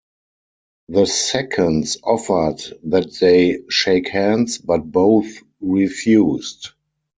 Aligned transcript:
The 0.89 1.05
seconds 1.05 1.99
offered 2.03 2.57
that 2.85 3.15
they 3.19 3.59
shake 3.69 4.07
hands, 4.07 4.57
but 4.57 4.91
both 4.91 5.27
refused. 5.59 6.69